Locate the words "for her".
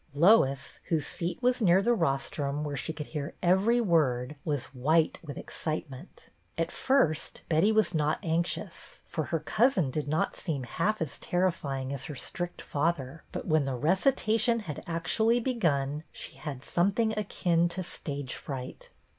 9.05-9.39